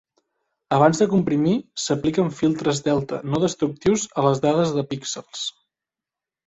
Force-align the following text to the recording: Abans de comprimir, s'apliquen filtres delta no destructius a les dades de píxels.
Abans 0.77 1.01
de 1.03 1.07
comprimir, 1.11 1.53
s'apliquen 1.83 2.33
filtres 2.39 2.83
delta 2.89 3.21
no 3.29 3.43
destructius 3.47 4.09
a 4.23 4.29
les 4.31 4.45
dades 4.49 4.77
de 4.81 4.87
píxels. 4.95 5.49